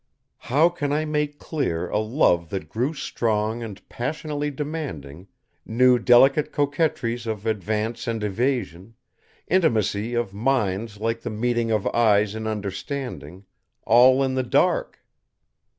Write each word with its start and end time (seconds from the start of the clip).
How 0.49 0.69
can 0.69 0.91
I 0.91 1.05
make 1.05 1.37
clear 1.37 1.87
a 1.87 1.99
love 1.99 2.49
that 2.49 2.69
grew 2.69 2.91
strong 2.91 3.61
and 3.61 3.87
passionately 3.87 4.49
demanding, 4.49 5.27
knew 5.63 5.99
delicate 5.99 6.51
coquetries 6.51 7.27
of 7.27 7.45
advance 7.45 8.07
and 8.07 8.23
evasion, 8.23 8.95
intimacy 9.47 10.15
of 10.15 10.33
minds 10.33 10.99
like 10.99 11.21
the 11.21 11.29
meeting 11.29 11.69
of 11.69 11.85
eyes 11.85 12.33
in 12.33 12.47
understanding 12.47 13.45
all 13.85 14.23
in 14.23 14.33
the 14.33 14.41
dark? 14.41 15.05